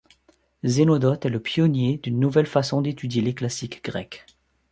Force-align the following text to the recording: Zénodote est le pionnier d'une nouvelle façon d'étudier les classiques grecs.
Zénodote 0.63 1.27
est 1.27 1.29
le 1.29 1.39
pionnier 1.39 1.99
d'une 1.99 2.19
nouvelle 2.19 2.47
façon 2.47 2.81
d'étudier 2.81 3.21
les 3.21 3.35
classiques 3.35 3.83
grecs. 3.83 4.25